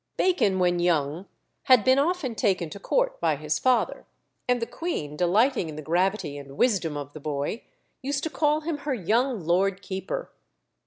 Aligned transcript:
Bacon, 0.17 0.57
when 0.57 0.79
young, 0.79 1.27
had 1.65 1.83
been 1.83 1.99
often 1.99 2.33
taken 2.33 2.71
to 2.71 2.79
court 2.79 3.19
by 3.21 3.35
his 3.35 3.59
father; 3.59 4.07
and 4.49 4.59
the 4.59 4.65
queen, 4.65 5.15
delighting 5.15 5.69
in 5.69 5.75
the 5.75 5.81
gravity 5.83 6.39
and 6.39 6.57
wisdom 6.57 6.97
of 6.97 7.13
the 7.13 7.19
boy, 7.19 7.63
used 8.01 8.23
to 8.23 8.31
call 8.31 8.61
him 8.61 8.79
her 8.79 8.95
"young 8.95 9.45
Lord 9.45 9.83
Keeper." 9.83 10.31